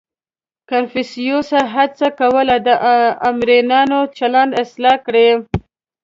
•کنفوسیوس 0.69 1.49
هڅه 1.73 2.07
کوله، 2.19 2.55
د 2.65 2.67
آمرانو 3.29 3.99
چلند 4.17 4.51
اصلاح 4.63 4.95
کړي. 5.05 5.29